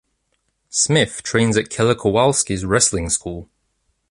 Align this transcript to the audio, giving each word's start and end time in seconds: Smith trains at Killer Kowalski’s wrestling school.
Smith 0.71 1.21
trains 1.21 1.55
at 1.55 1.69
Killer 1.69 1.93
Kowalski’s 1.93 2.65
wrestling 2.65 3.07
school. 3.07 3.51